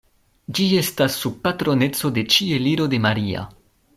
[0.59, 3.47] Ĝi estas sub patroneco de Ĉieliro de Maria.